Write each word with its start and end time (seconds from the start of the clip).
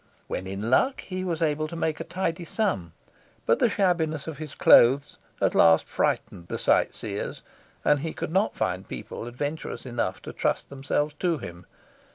When 0.25 0.47
in 0.47 0.71
luck 0.71 1.01
he 1.01 1.23
was 1.23 1.43
able 1.43 1.67
to 1.67 1.75
make 1.75 1.99
a 1.99 2.03
tidy 2.03 2.43
sum; 2.43 2.93
but 3.45 3.59
the 3.59 3.69
shabbiness 3.69 4.25
of 4.25 4.39
his 4.39 4.55
clothes 4.55 5.19
at 5.39 5.53
last 5.53 5.85
frightened 5.85 6.47
the 6.47 6.57
sight 6.57 6.95
seers, 6.95 7.43
and 7.85 7.99
he 7.99 8.11
could 8.11 8.31
not 8.31 8.55
find 8.55 8.87
people 8.87 9.27
adventurous 9.27 9.85
enough 9.85 10.19
to 10.23 10.33
trust 10.33 10.69
themselves 10.71 11.13
to 11.19 11.37
him. 11.37 11.67